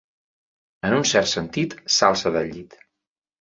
En 0.89 0.95
un 0.99 1.05
cert 1.09 1.29
sentit, 1.33 1.75
s'alça 1.97 2.33
del 2.39 2.51
llit. 2.57 2.77